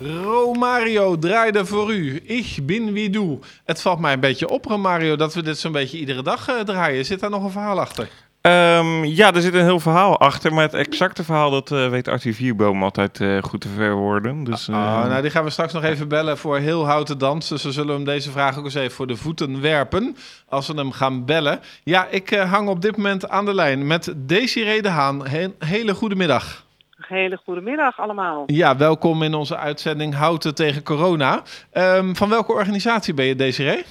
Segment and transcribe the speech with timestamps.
[0.00, 2.20] Romario draaide voor u.
[2.24, 3.38] Ich bin wie du.
[3.64, 6.60] Het valt mij een beetje op, Romario, dat we dit zo'n beetje iedere dag uh,
[6.60, 7.04] draaien.
[7.04, 8.08] Zit daar nog een verhaal achter?
[8.42, 10.54] Um, ja, er zit een heel verhaal achter.
[10.54, 14.44] Maar het exacte verhaal, dat uh, weet Arthur Vierboom altijd uh, goed te verwoorden.
[14.44, 14.76] Dus, uh...
[14.76, 17.48] oh, nou, die gaan we straks nog even bellen voor heel houten dans.
[17.48, 20.16] Dus we zullen hem deze vraag ook eens even voor de voeten werpen.
[20.48, 21.60] Als we hem gaan bellen.
[21.84, 25.26] Ja, ik hang op dit moment aan de lijn met Desiree de Haan.
[25.26, 26.68] He hele goede middag.
[27.06, 28.42] Hele goede middag allemaal.
[28.46, 31.42] Ja, welkom in onze uitzending Houten tegen corona.
[31.72, 33.84] Um, van welke organisatie ben je, Desiree?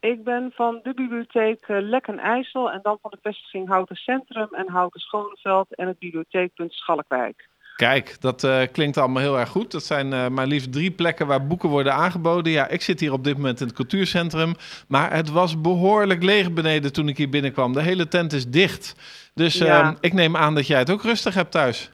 [0.00, 4.68] Ik ben van de bibliotheek Lekken IJssel en dan van de vestiging Houten Centrum en
[4.68, 7.48] Houten Schoneveld en het bibliotheekpunt Schalkwijk.
[7.76, 9.70] Kijk, dat uh, klinkt allemaal heel erg goed.
[9.70, 12.52] Dat zijn uh, maar liefst drie plekken waar boeken worden aangeboden.
[12.52, 14.54] Ja, ik zit hier op dit moment in het cultuurcentrum.
[14.88, 17.72] Maar het was behoorlijk leeg beneden toen ik hier binnenkwam.
[17.72, 18.94] De hele tent is dicht.
[19.34, 19.90] Dus ja.
[19.90, 21.90] uh, ik neem aan dat jij het ook rustig hebt thuis.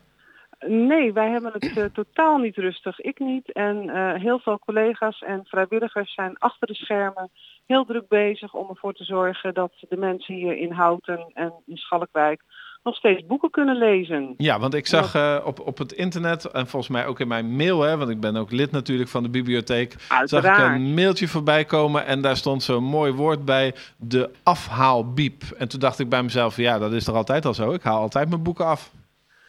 [0.69, 3.01] Nee, wij hebben het uh, totaal niet rustig.
[3.01, 3.53] Ik niet.
[3.53, 7.31] En uh, heel veel collega's en vrijwilligers zijn achter de schermen
[7.67, 11.77] heel druk bezig om ervoor te zorgen dat de mensen hier in Houten en in
[11.77, 12.43] Schalkwijk
[12.83, 14.35] nog steeds boeken kunnen lezen.
[14.37, 17.57] Ja, want ik zag uh, op, op het internet en volgens mij ook in mijn
[17.57, 20.57] mail, hè, want ik ben ook lid natuurlijk van de bibliotheek, Uiteraard.
[20.57, 25.43] zag ik een mailtje voorbij komen en daar stond zo'n mooi woord bij, de afhaalbiep.
[25.59, 27.73] En toen dacht ik bij mezelf, ja, dat is toch altijd al zo?
[27.73, 28.91] Ik haal altijd mijn boeken af.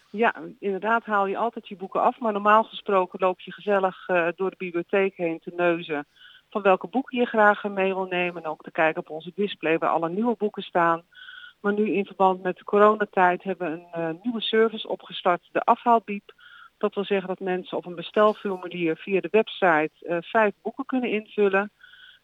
[0.10, 4.28] Ja, inderdaad haal je altijd je boeken af, maar normaal gesproken loop je gezellig uh,
[4.36, 6.08] door de bibliotheek heen te neuzen
[6.50, 9.78] van welke boeken je graag mee wil nemen en ook te kijken op onze display
[9.78, 11.04] waar alle nieuwe boeken staan.
[11.62, 15.64] Maar nu in verband met de coronatijd hebben we een uh, nieuwe service opgestart, de
[15.64, 16.34] afhaalbiep.
[16.78, 21.12] Dat wil zeggen dat mensen op een bestelformulier via de website uh, vijf boeken kunnen
[21.12, 21.72] invullen.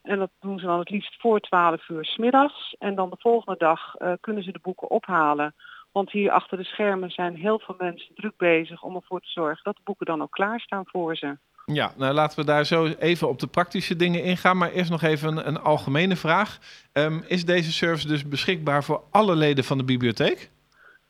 [0.02, 2.76] En dat doen ze dan het liefst voor 12 uur smiddags.
[2.80, 5.56] En dan de volgende dag kunnen ze de boeken ophalen.
[5.94, 9.63] Want hier achter de schermen zijn heel veel mensen druk bezig om ervoor te zorgen
[9.63, 11.38] dat de boeken dan ook klaarstaan voor ze.
[11.66, 14.58] Ja, nou laten we daar zo even op de praktische dingen ingaan.
[14.58, 16.59] Maar eerst nog even een, een algemene vraag.
[16.93, 20.49] Um, is deze service dus beschikbaar voor alle leden van de bibliotheek?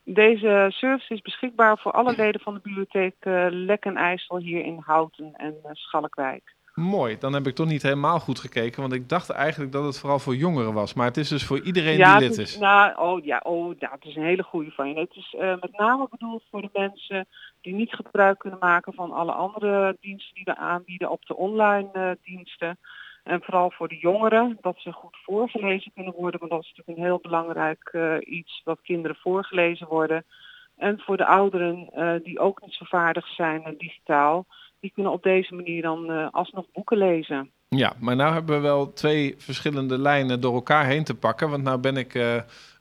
[0.04, 4.64] Deze service is beschikbaar voor alle leden van de bibliotheek uh, Lek en IJssel hier
[4.64, 6.53] in Houten en uh, Schalkwijk.
[6.74, 9.98] Mooi, dan heb ik toch niet helemaal goed gekeken, want ik dacht eigenlijk dat het
[9.98, 10.94] vooral voor jongeren was.
[10.94, 12.58] Maar het is dus voor iedereen ja, die lid is.
[12.58, 15.00] Nou, oh ja, oh, het is een hele goede van je.
[15.00, 17.26] Het is uh, met name bedoeld voor de mensen
[17.60, 21.90] die niet gebruik kunnen maken van alle andere diensten die we aanbieden op de online
[21.94, 22.78] uh, diensten.
[23.24, 26.98] En vooral voor de jongeren, dat ze goed voorgelezen kunnen worden, want dat is natuurlijk
[26.98, 30.24] een heel belangrijk uh, iets, dat kinderen voorgelezen worden.
[30.76, 31.90] En voor de ouderen
[32.22, 34.46] die ook niet zo vaardig zijn digitaal,
[34.84, 37.50] die kunnen op deze manier dan uh, alsnog boeken lezen.
[37.68, 41.50] Ja, maar nou hebben we wel twee verschillende lijnen door elkaar heen te pakken.
[41.50, 42.34] Want nou ben ik uh,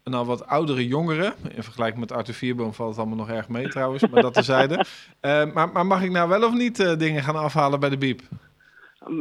[0.04, 1.34] een al wat oudere jongere.
[1.56, 4.86] In vergelijking met Arthur Vierboom valt het allemaal nog erg mee trouwens, maar dat tezijde.
[5.22, 8.22] Uh, maar, maar mag ik nou wel of niet dingen gaan afhalen bij de biep?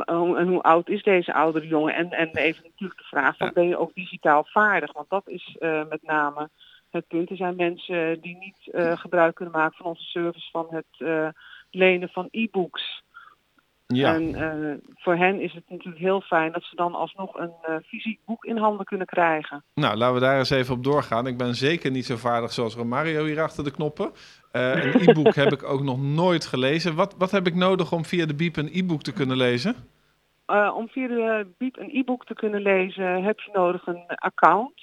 [0.05, 1.95] En hoe oud is deze oudere jongen?
[1.95, 3.53] En, en even natuurlijk de vraag, van, ja.
[3.53, 4.93] ben je ook digitaal vaardig?
[4.93, 5.57] Want dat is
[5.89, 6.49] met name
[6.91, 7.31] het punt.
[7.31, 11.33] Er zijn mensen die niet gebruik kunnen maken van onze service van het
[11.75, 13.03] lenen van e-books.
[13.87, 14.15] Ja.
[14.15, 17.77] En uh, voor hen is het natuurlijk heel fijn dat ze dan alsnog een uh,
[17.87, 19.65] fysiek boek in handen kunnen krijgen.
[19.75, 21.27] Nou, laten we daar eens even op doorgaan.
[21.27, 24.13] Ik ben zeker niet zo vaardig zoals Romario hier achter de knoppen.
[24.53, 26.95] Uh, een e-book heb ik ook nog nooit gelezen.
[26.95, 29.75] Wat, wat heb ik nodig om via de Biep een e-book te kunnen lezen?
[30.75, 34.83] om via de Biep een e-book te kunnen lezen heb je nodig een account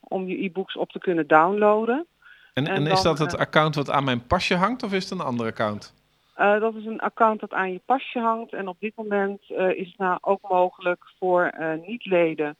[0.00, 2.06] om je e-books op te kunnen downloaden.
[2.54, 5.18] En, en, en is dat het account wat aan mijn pasje hangt of is het
[5.18, 5.94] een ander account?
[6.38, 9.70] Uh, dat is een account dat aan je pasje hangt en op dit moment uh,
[9.70, 12.56] is het nou ook mogelijk voor uh, niet-leden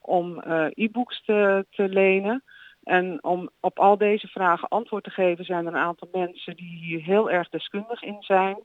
[0.00, 0.42] om
[0.74, 2.42] e-books te, te lenen.
[2.82, 6.78] En om op al deze vragen antwoord te geven zijn er een aantal mensen die
[6.78, 8.56] hier heel erg deskundig in zijn.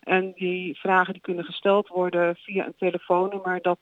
[0.00, 3.78] En die vragen die kunnen gesteld worden via een telefoonnummer dat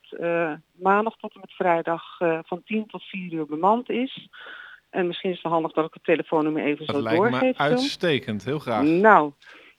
[0.72, 2.02] maandag tot en met vrijdag
[2.42, 4.28] van 10 tot 4 uur bemand is.
[4.90, 7.58] En misschien is het handig dat ik het telefoonnummer even dat zo lijkt doorgeef.
[7.58, 8.84] me uitstekend, heel graag.
[8.84, 9.32] Nou,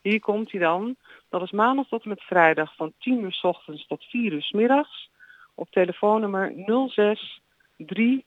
[0.09, 0.96] hier komt hij dan.
[1.29, 4.41] Dat is maandag tot en met vrijdag van 10 uur s ochtends tot 4 uur
[4.41, 5.09] s middags.
[5.55, 6.53] Op telefoonnummer
[6.87, 7.41] 06
[7.78, 8.25] 3000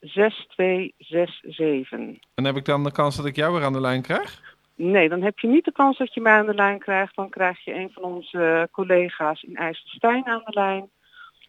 [0.00, 2.18] 6267.
[2.34, 4.56] En heb ik dan de kans dat ik jou weer aan de lijn krijg?
[4.74, 7.16] Nee, dan heb je niet de kans dat je mij aan de lijn krijgt.
[7.16, 10.90] Dan krijg je een van onze collega's in IJsselstein aan de lijn.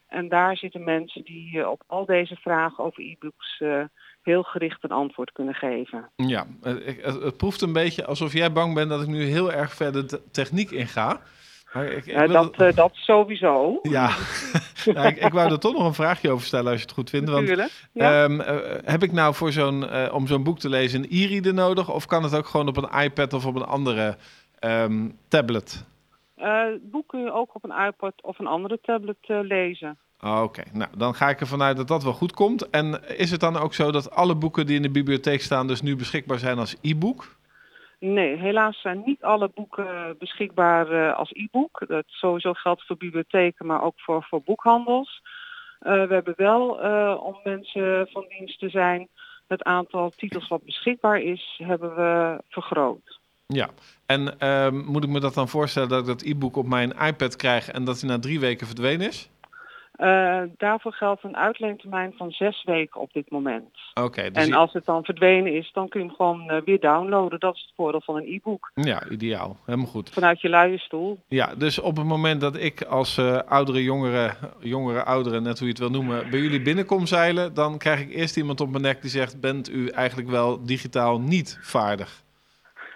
[0.08, 3.84] En daar zitten mensen die op al deze vragen over e-books uh,
[4.24, 6.10] heel gericht een antwoord kunnen geven.
[6.16, 9.74] Ja, het, het, proeft een beetje alsof jij bang bent dat ik nu heel erg
[9.74, 11.22] verder de techniek inga.
[11.74, 13.80] Maar ik, ik ja, dat, uh, dat sowieso.
[13.82, 14.10] Ja,
[14.94, 17.10] nou, ik, ik wou er toch nog een vraagje over stellen als je het goed
[17.10, 17.30] vindt.
[17.30, 18.24] Want, ja.
[18.24, 18.46] um, uh,
[18.84, 21.92] heb ik nou voor zo'n, uh, om zo'n boek te lezen een e-reader nodig?
[21.92, 24.18] Of kan het ook gewoon op een iPad of op een andere
[24.60, 25.86] ehm, tablet?
[26.36, 29.98] het boek kun je ook op een iPad of een andere tablet lezen.
[30.24, 32.70] Oké, nou dan ga ik ervan uit dat dat wel goed komt.
[32.70, 35.82] En is het dan ook zo dat alle boeken die in de bibliotheek staan dus
[35.82, 37.36] nu beschikbaar zijn als e-book?
[38.00, 41.84] Nee, helaas zijn niet alle boeken beschikbaar uh, als e-book.
[41.88, 45.22] Dat sowieso geldt voor bibliotheken, maar ook voor, voor boekhandels.
[45.82, 49.08] Uh, we hebben wel, uh, om mensen van dienst te zijn,
[49.48, 53.20] het aantal titels wat beschikbaar is, hebben we vergroot.
[53.48, 53.70] Ja,
[54.06, 57.36] en ehm, moet ik me dat dan voorstellen dat ik dat e-book op mijn iPad
[57.36, 59.30] krijg en dat hij na drie weken verdwenen is?
[59.98, 63.78] Uh, daarvoor geldt een uitleentermijn van zes weken op dit moment.
[63.94, 64.32] Oké.
[64.32, 67.40] dus en als het dan verdwenen is, dan kun je hem gewoon uh, weer downloaden.
[67.40, 68.72] Dat is het voordeel van een e-book.
[68.74, 69.58] Ja, ideaal.
[69.66, 70.10] Helemaal goed.
[70.10, 71.20] Vanuit je luie stoel.
[71.28, 75.68] Ja, dus op het moment dat ik als uh, oudere jongere, jongere ouderen, net hoe
[75.68, 78.84] je het wil noemen, bij jullie binnenkom zeilen, dan krijg ik eerst iemand op mijn
[78.84, 82.24] nek die zegt, bent u eigenlijk wel digitaal niet vaardig?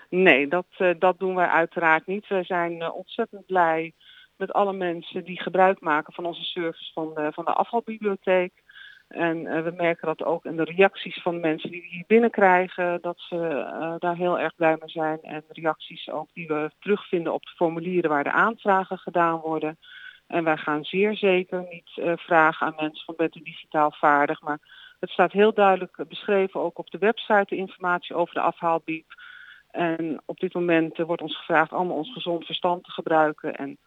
[0.09, 0.65] Nee, dat,
[0.99, 2.27] dat doen wij uiteraard niet.
[2.27, 3.93] We zijn ontzettend blij
[4.37, 8.53] met alle mensen die gebruik maken van onze service van de, van de afvalbibliotheek.
[9.07, 12.03] En uh, we merken dat ook in de reacties van de mensen die we hier
[12.07, 15.21] binnenkrijgen, dat ze uh, daar heel erg blij mee zijn.
[15.21, 19.77] En reacties ook die we terugvinden op de formulieren waar de aanvragen gedaan worden.
[20.27, 24.59] En wij gaan zeer zeker niet vragen aan mensen van bent u digitaal vaardig, maar
[24.99, 29.13] het staat heel duidelijk beschreven ook op de website de informatie over de afhaalbiep.
[29.71, 33.55] En op dit moment wordt ons gevraagd allemaal ons gezond verstand te gebruiken.
[33.55, 33.77] En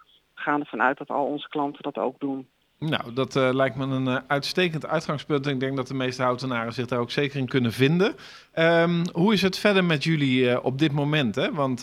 [0.40, 2.48] gaan ervan uit dat al onze klanten dat ook doen.
[2.80, 5.46] Nou, dat uh, lijkt me een uh, uitstekend uitgangspunt.
[5.46, 8.14] Ik denk dat de meeste houtenaren zich daar ook zeker in kunnen vinden.
[8.54, 11.34] Um, hoe is het verder met jullie uh, op dit moment?
[11.34, 11.52] Hè?
[11.52, 11.80] Want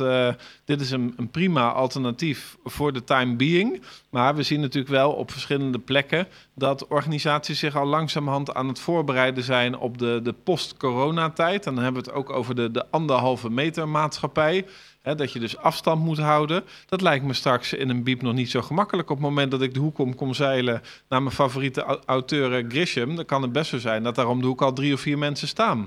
[0.66, 3.82] dit is een, een, prima alternatief voor de time being.
[4.10, 8.80] Maar we zien natuurlijk wel op verschillende plekken dat organisaties zich al langzamerhand aan het
[8.80, 11.66] voorbereiden zijn op de, de post-coronatijd.
[11.66, 14.66] En dan hebben we het ook over de, de anderhalve meter maatschappij.
[15.08, 16.64] Hè, dat je dus afstand moet houden.
[16.86, 19.10] Dat lijkt me straks in een biep nog niet zo gemakkelijk.
[19.10, 23.16] Op het moment dat ik de hoek om kom zeilen naar mijn favoriete auteur Grisham,
[23.16, 25.18] dan kan het best zo zijn dat daar om de hoek al drie of vier
[25.18, 25.78] mensen staan.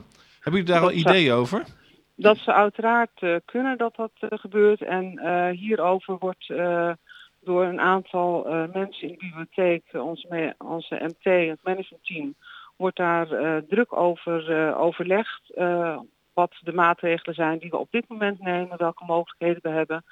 [0.40, 1.64] Hebben jullie daar al ideeën over?
[2.16, 4.82] Dat ze uiteraard uh, kunnen dat dat uh, gebeurt.
[4.82, 6.52] En uh, hierover wordt
[7.40, 12.34] door een aantal mensen in de bibliotheek, onze, onze MT, het managementteam,
[12.76, 13.26] wordt daar
[13.68, 15.42] druk over overlegd
[16.34, 20.04] wat de maatregelen zijn die we op dit moment nemen, welke mogelijkheden we hebben.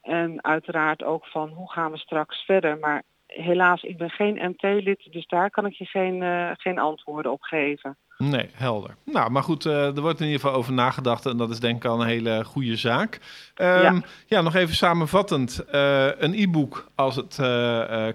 [0.00, 2.78] En uiteraard ook van hoe gaan we straks verder.
[2.78, 7.32] Maar helaas, ik ben geen MT-lid, dus daar kan ik je geen, uh, geen antwoorden
[7.32, 7.98] op geven.
[8.18, 8.96] Nee, helder.
[9.04, 11.76] Nou, maar goed, uh, er wordt in ieder geval over nagedacht en dat is denk
[11.76, 13.20] ik al een hele goede zaak.
[13.56, 14.02] Um, ja.
[14.26, 14.40] ja.
[14.40, 15.64] nog even samenvattend.
[15.74, 17.36] Uh, een e-book als het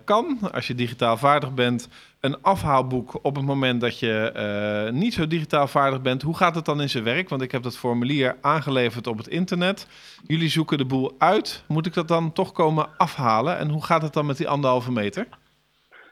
[0.05, 1.87] kan, als je digitaal vaardig bent
[2.19, 6.21] een afhaalboek op het moment dat je niet zo digitaal vaardig bent.
[6.21, 7.29] Hoe gaat het dan in zijn werk?
[7.29, 9.87] Want ik heb dat formulier aangeleverd op het internet.
[10.27, 11.63] Jullie zoeken de boel uit.
[11.67, 13.57] Moet ik dat dan toch komen afhalen?
[13.57, 15.27] En hoe gaat het dan met die anderhalve meter?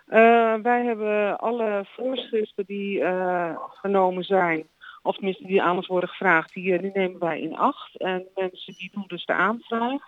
[0.09, 4.67] Uh, wij hebben alle voorschriften die uh, genomen zijn,
[5.01, 7.97] of tenminste die aan ons worden gevraagd, die, die nemen wij in acht.
[7.97, 10.01] En mensen die doen dus de aanvraag.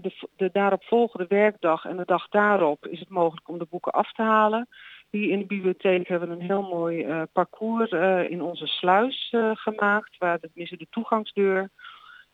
[0.00, 4.12] De, de daaropvolgende werkdag en de dag daarop is het mogelijk om de boeken af
[4.12, 4.68] te halen.
[5.10, 7.90] Hier in de bibliotheek hebben we een heel mooi parcours
[8.30, 11.70] in onze sluis gemaakt, waar tenminste de toegangsdeur,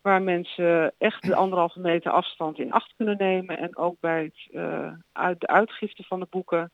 [0.08, 3.58] waar mensen echt de anderhalve meter afstand in acht kunnen nemen.
[3.58, 4.62] En ook bij het,
[5.12, 6.72] uit de uitgifte van de boeken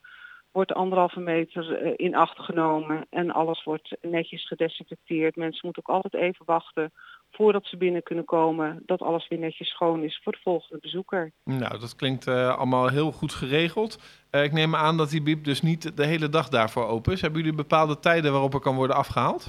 [0.53, 5.37] wordt de anderhalve meter in acht genomen en alles wordt netjes gedesinfecteerd.
[5.37, 6.93] Mensen moeten ook altijd even wachten
[7.31, 11.33] voordat ze binnen kunnen komen, dat alles weer netjes schoon is voor de volgende bezoeker.
[11.45, 13.99] Nou, dat klinkt uh, allemaal heel goed geregeld.
[14.31, 17.21] Ik neem aan dat die biep dus niet de hele dag daarvoor open is.
[17.21, 19.47] Hebben jullie bepaalde tijden waarop er kan worden afgehaald?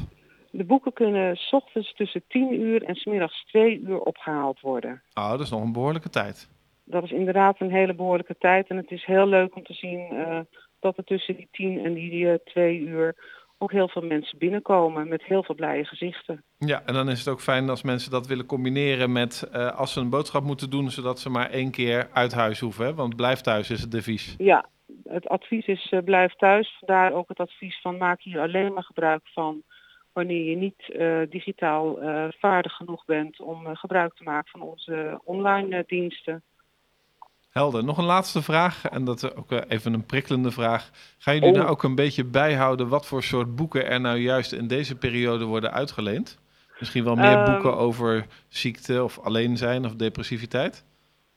[0.57, 5.01] De boeken kunnen s ochtends tussen 10 uur en smiddags 2 uur opgehaald worden.
[5.13, 6.49] Oh, dat is nog een behoorlijke tijd.
[6.83, 8.67] Dat is inderdaad een hele behoorlijke tijd.
[8.67, 10.39] En het is heel leuk om te zien uh,
[10.79, 13.15] dat er tussen die 10 en die 2 uur
[13.57, 16.43] ook heel veel mensen binnenkomen met heel veel blije gezichten.
[16.57, 19.93] Ja, en dan is het ook fijn als mensen dat willen combineren met uh, als
[19.93, 22.85] ze een boodschap moeten doen, zodat ze maar één keer uit huis hoeven.
[22.85, 22.93] Hè?
[22.93, 24.35] Want blijf thuis is het devies.
[24.37, 24.69] Ja,
[25.03, 26.77] het advies is uh, blijf thuis.
[26.79, 29.63] Vandaar ook het advies van maak hier alleen maar gebruik van
[30.15, 31.97] wanneer je niet uh, digitaal
[32.39, 36.43] vaardig genoeg bent om gebruik te maken van onze online diensten.
[37.55, 37.83] Helder.
[37.83, 40.89] Nog een laatste vraag, en dat is ook eh, even een prikkelende vraag.
[41.17, 41.55] Gaan jullie oh.
[41.55, 45.45] nou ook een beetje bijhouden wat voor soort boeken er nou juist in deze periode
[45.45, 46.39] worden uitgeleend?
[46.79, 50.85] Misschien wel meer um, boeken over ziekte of alleen zijn of depressiviteit?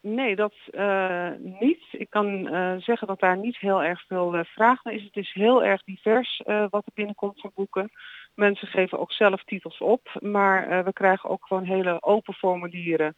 [0.01, 1.83] Nee, dat uh, niet.
[1.91, 5.03] Ik kan uh, zeggen dat daar niet heel erg veel uh, vraag naar is.
[5.03, 7.91] Het is heel erg divers wat er binnenkomt van boeken.
[8.35, 13.17] Mensen geven ook zelf titels op, maar we krijgen ook gewoon hele open formulieren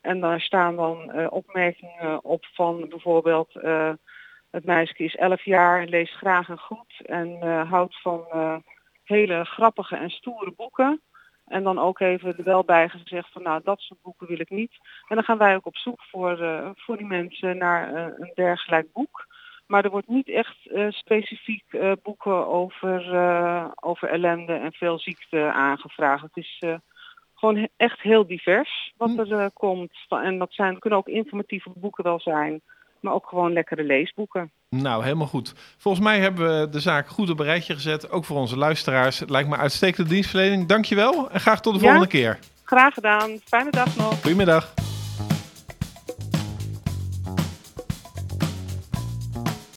[0.00, 3.52] En daar staan dan opmerkingen op van bijvoorbeeld
[4.50, 8.26] het meisje is 11 jaar, leest graag en goed en houdt van
[9.04, 11.00] hele grappige en stoere boeken.
[11.46, 14.50] En dan ook even er wel bij gezegd van nou dat soort boeken wil ik
[14.50, 14.72] niet.
[15.08, 16.38] En dan gaan wij ook op zoek voor,
[16.76, 19.26] voor die mensen naar een dergelijk boek.
[19.66, 21.64] Maar er wordt niet echt uh, specifiek
[22.02, 23.00] boeken over,
[23.74, 26.22] over ellende en veel ziekte aangevraagd.
[26.22, 26.62] Het is
[27.34, 29.32] gewoon echt heel divers wat Hm.
[29.32, 29.92] er komt.
[30.08, 32.62] En dat zijn, kunnen ook informatieve boeken wel zijn.
[33.04, 34.52] Maar ook gewoon lekkere leesboeken.
[34.68, 35.52] Nou, helemaal goed.
[35.78, 38.10] Volgens mij hebben we de zaak goed op een rijtje gezet.
[38.10, 39.18] Ook voor onze luisteraars.
[39.18, 40.66] Het lijkt me uitstekende dienstverlening.
[40.66, 41.84] Dankjewel en graag tot de Ja.
[41.84, 42.38] volgende keer.
[42.64, 43.38] Graag gedaan.
[43.44, 44.20] Fijne dag nog.
[44.20, 44.74] Goedemiddag.